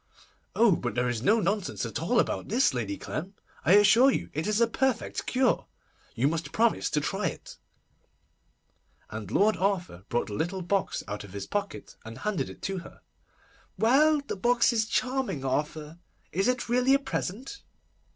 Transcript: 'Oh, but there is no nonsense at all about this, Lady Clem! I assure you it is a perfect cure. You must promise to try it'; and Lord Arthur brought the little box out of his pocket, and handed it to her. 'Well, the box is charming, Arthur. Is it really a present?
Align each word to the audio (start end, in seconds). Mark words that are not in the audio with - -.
'Oh, 0.55 0.71
but 0.75 0.95
there 0.95 1.07
is 1.07 1.21
no 1.21 1.39
nonsense 1.39 1.85
at 1.85 2.01
all 2.01 2.19
about 2.19 2.47
this, 2.47 2.73
Lady 2.73 2.97
Clem! 2.97 3.35
I 3.63 3.73
assure 3.73 4.09
you 4.09 4.31
it 4.33 4.47
is 4.47 4.59
a 4.59 4.65
perfect 4.65 5.27
cure. 5.27 5.67
You 6.15 6.27
must 6.27 6.51
promise 6.51 6.89
to 6.89 6.99
try 7.01 7.27
it'; 7.27 7.59
and 9.11 9.29
Lord 9.29 9.57
Arthur 9.57 10.05
brought 10.09 10.25
the 10.25 10.33
little 10.33 10.63
box 10.63 11.03
out 11.07 11.23
of 11.23 11.33
his 11.33 11.45
pocket, 11.45 11.97
and 12.03 12.17
handed 12.17 12.49
it 12.49 12.63
to 12.63 12.79
her. 12.79 13.01
'Well, 13.77 14.21
the 14.21 14.35
box 14.35 14.73
is 14.73 14.87
charming, 14.87 15.45
Arthur. 15.45 15.99
Is 16.31 16.47
it 16.47 16.67
really 16.67 16.95
a 16.95 16.99
present? 16.99 17.61